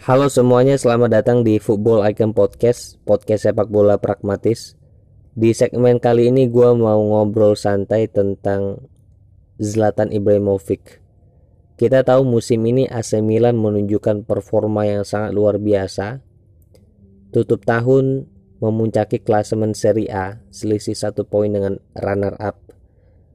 [0.00, 4.72] Halo semuanya, selamat datang di Football Icon Podcast, podcast sepak bola pragmatis.
[5.36, 8.80] Di segmen kali ini gue mau ngobrol santai tentang
[9.60, 11.04] Zlatan Ibrahimovic.
[11.76, 16.24] Kita tahu musim ini AC Milan menunjukkan performa yang sangat luar biasa.
[17.36, 18.24] Tutup tahun
[18.64, 22.56] memuncaki klasemen Serie A, selisih satu poin dengan runner up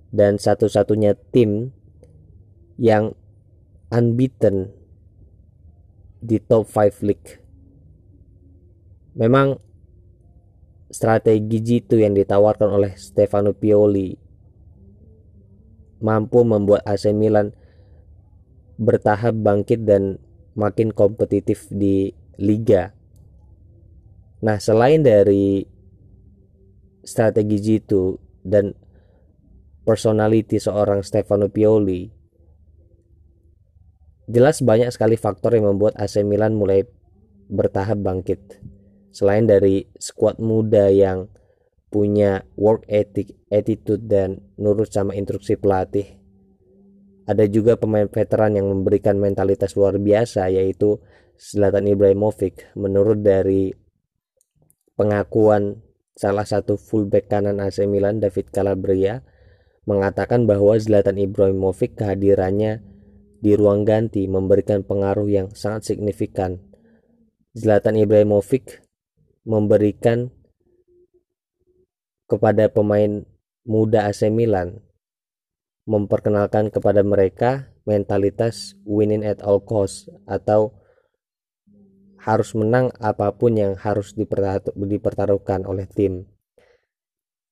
[0.09, 1.77] dan satu-satunya tim
[2.81, 3.13] yang
[3.93, 4.73] unbeaten
[6.25, 7.29] di top 5 league.
[9.15, 9.61] Memang
[10.89, 14.17] strategi jitu yang ditawarkan oleh Stefano Pioli
[16.03, 17.55] mampu membuat AC Milan
[18.75, 20.19] bertahap bangkit dan
[20.55, 22.91] makin kompetitif di liga.
[24.43, 25.63] Nah, selain dari
[27.01, 28.75] strategi jitu dan
[29.87, 32.11] personality seorang Stefano Pioli,
[34.25, 36.81] Jelas banyak sekali faktor yang membuat AC Milan mulai
[37.45, 38.57] bertahap bangkit.
[39.13, 41.29] Selain dari skuad muda yang
[41.93, 46.17] punya work ethic, attitude dan nurut sama instruksi pelatih.
[47.25, 50.99] Ada juga pemain veteran yang memberikan mentalitas luar biasa yaitu
[51.37, 52.73] Zlatan Ibrahimovic.
[52.77, 53.73] Menurut dari
[54.97, 55.85] pengakuan
[56.17, 59.21] salah satu fullback kanan AC Milan David Calabria
[59.85, 62.94] mengatakan bahwa Zlatan Ibrahimovic kehadirannya
[63.45, 66.57] di ruang ganti memberikan pengaruh yang sangat signifikan.
[67.53, 68.81] Zlatan Ibrahimovic
[69.45, 70.33] memberikan
[72.25, 73.21] kepada pemain
[73.61, 74.81] muda AC Milan
[75.85, 80.73] memperkenalkan kepada mereka mentalitas winning at all cost atau
[82.17, 84.17] harus menang apa pun yang harus
[84.73, 86.25] dipertaruhkan oleh tim.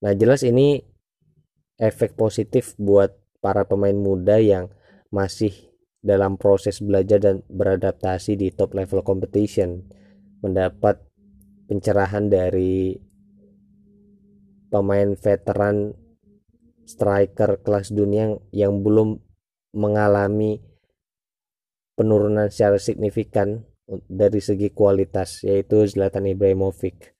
[0.02, 0.82] Nah, jelas ini
[1.78, 4.74] efek positif buat para pemain muda yang
[5.14, 5.73] masih
[6.04, 9.80] dalam proses belajar dan beradaptasi di top level competition
[10.44, 11.00] mendapat
[11.64, 12.92] pencerahan dari
[14.68, 15.96] pemain veteran
[16.84, 19.16] striker kelas dunia yang belum
[19.72, 20.60] mengalami
[21.96, 27.16] penurunan secara signifikan dari segi kualitas yaitu Zlatan Ibrahimovic.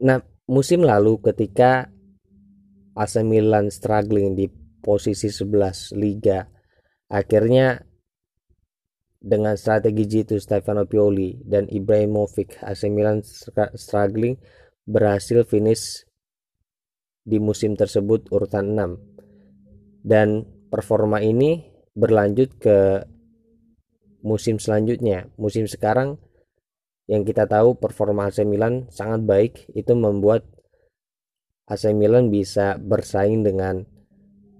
[0.00, 1.92] Nah, musim lalu ketika
[2.96, 4.48] AC Milan struggling di
[4.80, 6.53] posisi 11 liga
[7.10, 7.84] Akhirnya
[9.24, 13.24] dengan strategi jitu Stefano Pioli dan Ibrahimovic AC Milan
[13.76, 14.36] struggling
[14.84, 16.04] berhasil finish
[17.24, 21.64] di musim tersebut urutan 6 dan performa ini
[21.96, 23.08] berlanjut ke
[24.20, 25.32] musim selanjutnya.
[25.40, 26.20] Musim sekarang
[27.08, 30.44] yang kita tahu performa AC Milan sangat baik itu membuat
[31.64, 33.84] AC Milan bisa bersaing dengan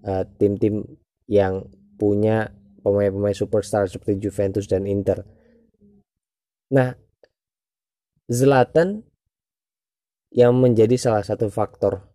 [0.05, 0.89] eh, tim-tim uh,
[1.29, 2.53] yang punya
[2.85, 5.25] pemain-pemain superstar seperti Juventus dan Inter.
[6.75, 6.93] Nah,
[8.25, 9.05] Zlatan
[10.33, 12.09] yang menjadi salah satu faktor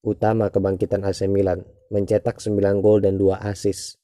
[0.00, 4.00] utama kebangkitan AC Milan mencetak 9 gol dan 2 assist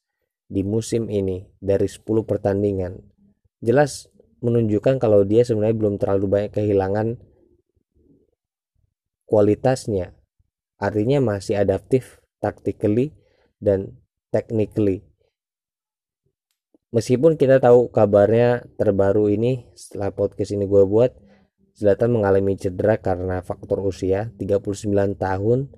[0.47, 3.01] di musim ini dari 10 pertandingan.
[3.63, 4.11] Jelas
[4.45, 7.17] menunjukkan kalau dia sebenarnya belum terlalu banyak kehilangan
[9.27, 10.15] kualitasnya.
[10.77, 13.17] Artinya masih adaptif tactically
[13.59, 13.97] dan
[14.37, 15.01] technically.
[16.93, 21.17] Meskipun kita tahu kabarnya terbaru ini setelah podcast ini gue buat
[21.77, 25.69] Zlatan mengalami cedera karena faktor usia 39 tahun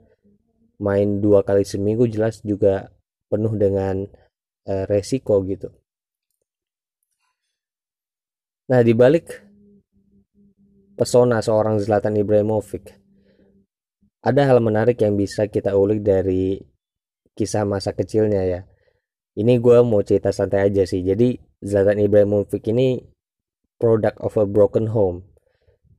[0.79, 2.95] main dua kali seminggu jelas juga
[3.27, 4.07] penuh dengan
[4.71, 5.75] uh, resiko gitu.
[8.71, 9.43] Nah dibalik
[10.95, 12.95] pesona seorang Zlatan Ibrahimovic
[14.23, 16.59] ada hal menarik yang bisa kita ulik dari
[17.39, 18.61] kisah masa kecilnya ya.
[19.39, 21.07] Ini gue mau cerita santai aja sih.
[21.07, 22.99] Jadi Zlatan Ibrahimovic ini
[23.79, 25.23] product of a broken home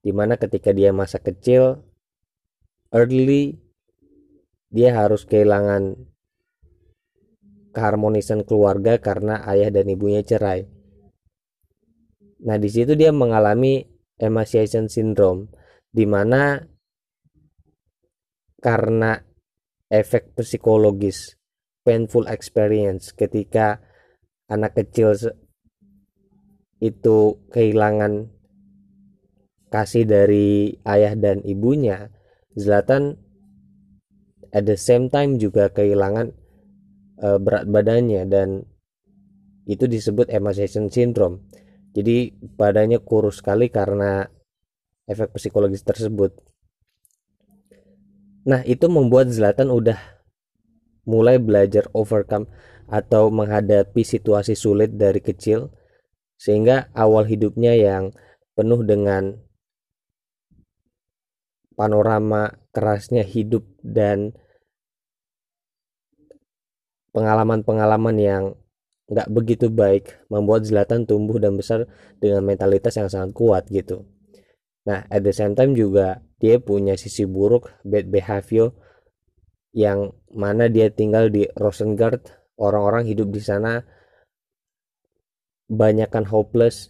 [0.03, 1.79] di mana ketika dia masa kecil
[2.91, 3.59] early
[4.67, 5.95] dia harus kehilangan
[7.71, 10.67] keharmonisan keluarga karena ayah dan ibunya cerai.
[12.43, 13.83] Nah di situ dia mengalami
[14.19, 15.51] emaciation syndrome
[15.91, 16.59] di mana
[18.59, 19.28] karena
[19.89, 21.35] efek psikologis
[21.81, 23.81] painful experience ketika
[24.49, 25.13] anak kecil
[26.79, 27.17] itu
[27.51, 28.29] kehilangan
[29.69, 32.09] kasih dari ayah dan ibunya
[32.57, 33.17] Zlatan
[34.49, 36.33] at the same time juga kehilangan
[37.21, 38.65] uh, berat badannya dan
[39.69, 41.45] itu disebut emaciation syndrome.
[41.93, 44.25] Jadi badannya kurus sekali karena
[45.05, 46.33] efek psikologis tersebut
[48.47, 49.99] Nah, itu membuat Zlatan udah
[51.03, 52.47] mulai belajar overcome
[52.89, 55.73] atau menghadapi situasi sulit dari kecil
[56.39, 58.15] sehingga awal hidupnya yang
[58.55, 59.35] penuh dengan
[61.75, 64.35] panorama kerasnya hidup dan
[67.11, 68.43] pengalaman-pengalaman yang
[69.09, 71.89] nggak begitu baik membuat Zlatan tumbuh dan besar
[72.21, 74.05] dengan mentalitas yang sangat kuat gitu.
[74.85, 78.71] Nah, at the same time juga dia punya sisi buruk, bad behavior
[79.75, 82.25] yang mana dia tinggal di Rosengard,
[82.57, 83.85] orang-orang hidup di sana
[85.69, 86.89] banyakkan hopeless,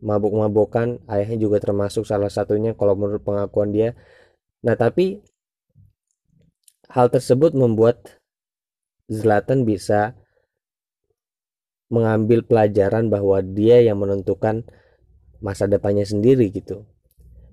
[0.00, 3.92] mabuk-mabukan, ayahnya juga termasuk salah satunya kalau menurut pengakuan dia.
[4.64, 5.20] Nah, tapi
[6.88, 8.16] hal tersebut membuat
[9.04, 10.16] Zlatan bisa
[11.92, 14.64] mengambil pelajaran bahwa dia yang menentukan
[15.44, 16.88] masa depannya sendiri gitu.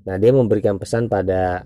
[0.08, 1.62] Nah, dia memberikan pesan pada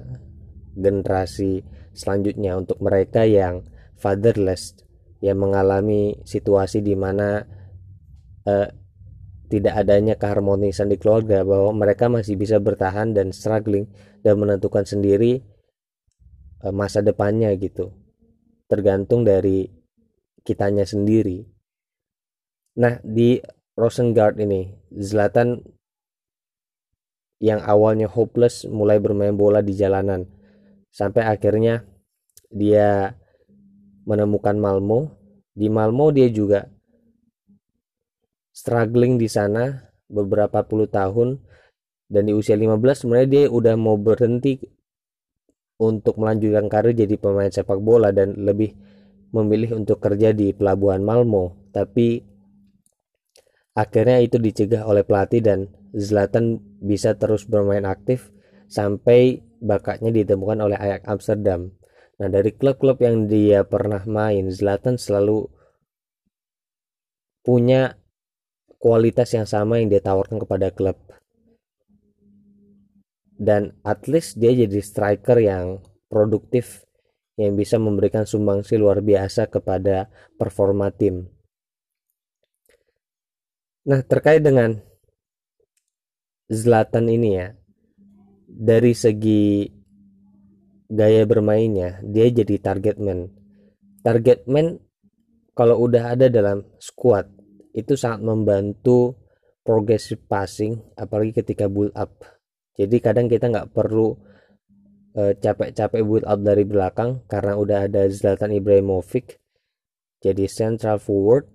[0.75, 1.63] generasi
[1.95, 3.63] selanjutnya untuk mereka yang
[3.95, 4.75] fatherless
[5.23, 7.39] yang mengalami situasi di mana
[8.43, 8.67] uh,
[9.47, 13.87] tidak adanya keharmonisan di keluarga bahwa mereka masih bisa bertahan dan struggling
[14.19, 15.39] dan menentukan sendiri
[16.67, 17.95] uh, masa depannya gitu.
[18.67, 19.71] Tergantung dari
[20.43, 21.55] kitanya sendiri
[22.75, 23.39] Nah, di
[23.75, 25.63] Rosengard ini, Zlatan
[27.39, 30.25] yang awalnya hopeless mulai bermain bola di jalanan.
[30.91, 31.83] Sampai akhirnya
[32.47, 33.11] dia
[34.07, 35.11] menemukan Malmo.
[35.55, 36.67] Di Malmo dia juga
[38.55, 41.39] struggling di sana beberapa puluh tahun
[42.05, 44.61] dan di usia 15 sebenarnya dia udah mau berhenti
[45.81, 48.71] untuk melanjutkan karir jadi pemain sepak bola dan lebih
[49.35, 52.23] memilih untuk kerja di pelabuhan Malmo tapi
[53.75, 58.31] Akhirnya itu dicegah oleh pelatih dan Zlatan bisa terus bermain aktif
[58.71, 61.75] sampai bakatnya ditemukan oleh Ajax Amsterdam.
[62.15, 65.51] Nah, dari klub-klub yang dia pernah main, Zlatan selalu
[67.43, 67.99] punya
[68.79, 70.95] kualitas yang sama yang dia tawarkan kepada klub.
[73.35, 76.87] Dan at least dia jadi striker yang produktif
[77.35, 80.07] yang bisa memberikan sumbangsi luar biasa kepada
[80.39, 81.34] performa tim.
[83.85, 84.81] Nah, terkait dengan
[86.49, 87.53] Zlatan ini ya,
[88.45, 89.65] dari segi
[90.89, 93.29] gaya bermainnya, dia jadi target man.
[94.05, 94.77] Target man
[95.57, 97.29] kalau udah ada dalam squad
[97.73, 99.17] itu sangat membantu
[99.65, 102.25] progressive passing, apalagi ketika build up.
[102.77, 104.13] Jadi kadang kita nggak perlu
[105.17, 109.39] eh, capek-capek uh, build up dari belakang karena udah ada Zlatan Ibrahimovic
[110.19, 111.54] jadi central forward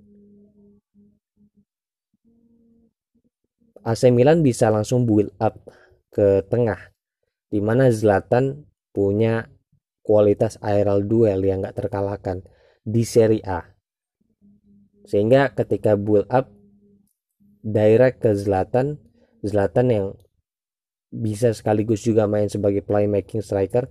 [3.86, 5.56] AC Milan bisa langsung build up
[6.12, 6.92] ke tengah
[7.50, 9.46] di mana Zlatan punya
[10.04, 12.42] kualitas aerial duel yang gak terkalahkan
[12.82, 13.62] di Serie A.
[15.06, 16.50] Sehingga ketika build up
[17.60, 19.00] direct ke Zlatan
[19.40, 20.06] Zlatan yang
[21.10, 23.90] bisa sekaligus juga main sebagai playmaking striker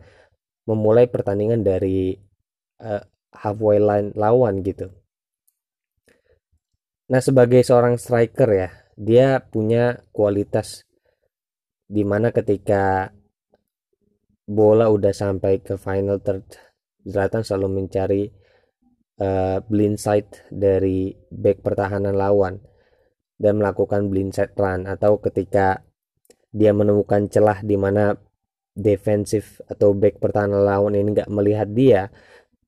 [0.64, 2.16] memulai pertandingan dari
[2.80, 3.04] uh,
[3.36, 4.94] halfway line lawan gitu.
[7.10, 8.70] Nah sebagai seorang striker ya
[9.00, 10.84] dia punya kualitas
[11.88, 13.08] di mana ketika
[14.44, 16.44] bola udah sampai ke final third
[17.08, 18.28] Zlatan selalu mencari
[19.24, 22.60] uh, blind side dari back pertahanan lawan
[23.40, 25.80] dan melakukan blind side run atau ketika
[26.52, 28.12] dia menemukan celah di mana
[28.76, 32.12] defensif atau back pertahanan lawan ini nggak melihat dia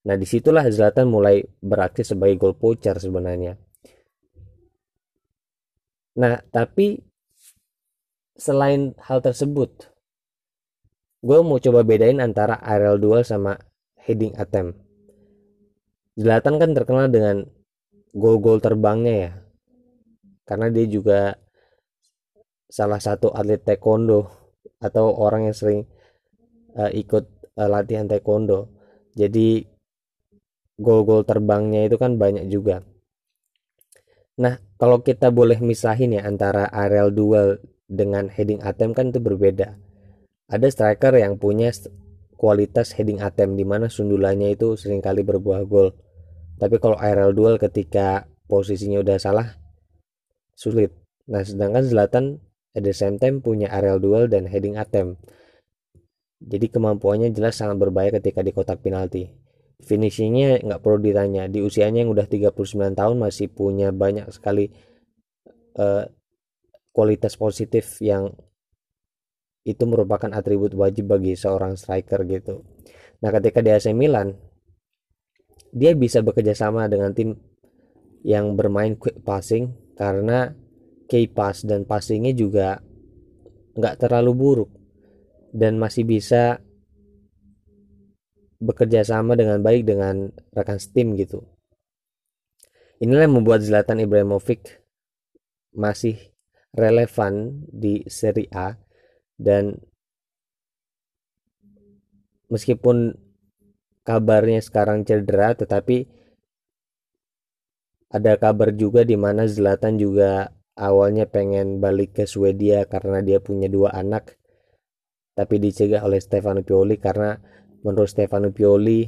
[0.08, 3.60] nah di situlah Zlatan mulai beraksi sebagai goal poacher sebenarnya
[6.18, 7.00] Nah, tapi
[8.36, 9.92] selain hal tersebut,
[11.24, 13.56] gue mau coba bedain antara aerial duel sama
[13.96, 14.76] heading attempt.
[16.20, 17.48] Zlatan kan terkenal dengan
[18.12, 19.32] gol-gol terbangnya ya.
[20.44, 21.40] Karena dia juga
[22.68, 24.28] salah satu atlet taekwondo
[24.84, 25.88] atau orang yang sering
[26.76, 27.24] uh, ikut
[27.56, 28.68] uh, latihan taekwondo.
[29.16, 29.64] Jadi
[30.76, 32.84] gol-gol terbangnya itu kan banyak juga.
[34.40, 37.60] Nah, kalau kita boleh misahin ya antara aerial duel
[37.92, 39.76] dengan heading attempt kan itu berbeda.
[40.48, 41.72] Ada striker yang punya
[42.40, 45.92] kualitas heading attempt di mana sundulannya itu sering kali berbuah gol.
[46.56, 49.48] Tapi kalau aerial duel ketika posisinya udah salah
[50.56, 50.96] sulit.
[51.28, 52.26] Nah, sedangkan Zlatan
[52.72, 55.20] at the same time punya aerial duel dan heading attempt.
[56.42, 59.41] Jadi kemampuannya jelas sangat berbahaya ketika di kotak penalti
[59.82, 61.50] finishingnya nggak perlu ditanya.
[61.50, 64.70] Di usianya yang udah 39 tahun masih punya banyak sekali
[65.78, 66.06] uh,
[66.92, 68.32] kualitas positif yang
[69.62, 72.66] itu merupakan atribut wajib bagi seorang striker gitu.
[73.22, 74.34] Nah ketika di AC Milan
[75.72, 77.38] dia bisa bekerja sama dengan tim
[78.26, 80.52] yang bermain quick passing karena
[81.08, 82.82] key pass dan passingnya juga
[83.78, 84.72] nggak terlalu buruk
[85.56, 86.60] dan masih bisa
[88.62, 91.42] bekerja sama dengan baik dengan rekan tim gitu.
[93.02, 94.78] Inilah yang membuat Zlatan Ibrahimovic
[95.74, 96.22] masih
[96.78, 98.78] relevan di Serie A
[99.42, 99.82] dan
[102.54, 103.18] meskipun
[104.06, 106.06] kabarnya sekarang cedera tetapi
[108.12, 113.72] ada kabar juga di mana Zlatan juga awalnya pengen balik ke Swedia karena dia punya
[113.72, 114.36] dua anak
[115.32, 117.40] tapi dicegah oleh Stefano Pioli karena
[117.82, 119.06] menurut Stefano Pioli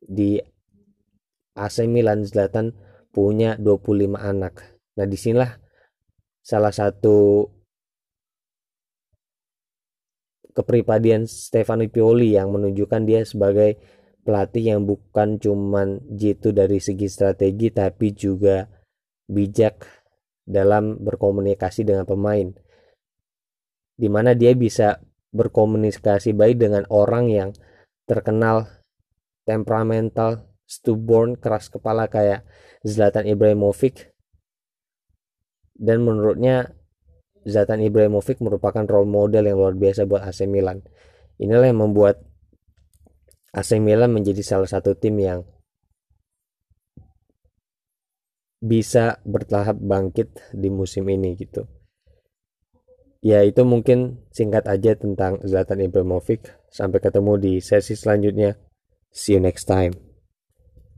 [0.00, 0.40] di
[1.56, 2.72] AC Milan Zlatan
[3.10, 4.80] punya 25 anak.
[4.96, 5.50] Nah di sinilah
[6.40, 7.46] salah satu
[10.54, 13.78] kepribadian Stefano Pioli yang menunjukkan dia sebagai
[14.20, 18.68] pelatih yang bukan cuman jitu dari segi strategi tapi juga
[19.30, 19.88] bijak
[20.44, 22.50] dalam berkomunikasi dengan pemain
[23.96, 24.98] di mana dia bisa
[25.30, 27.50] berkomunikasi baik dengan orang yang
[28.10, 28.66] terkenal
[29.46, 32.42] temperamental stubborn keras kepala kayak
[32.82, 34.10] Zlatan Ibrahimovic
[35.78, 36.74] dan menurutnya
[37.46, 40.82] Zlatan Ibrahimovic merupakan role model yang luar biasa buat AC Milan.
[41.38, 42.20] Inilah yang membuat
[43.54, 45.46] AC Milan menjadi salah satu tim yang
[48.60, 51.64] bisa bertahap bangkit di musim ini gitu.
[53.20, 56.56] Ya itu mungkin singkat aja tentang Zlatan Ibrahimovic.
[56.72, 58.56] Sampai ketemu di sesi selanjutnya.
[59.12, 60.09] See you next time.